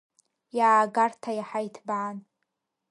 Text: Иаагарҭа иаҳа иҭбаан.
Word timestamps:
Иаагарҭа 0.57 1.31
иаҳа 1.35 1.59
иҭбаан. 1.67 2.17